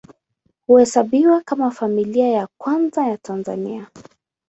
[0.67, 3.87] Huhesabiwa kama Familia ya Kwanza ya Tanzania.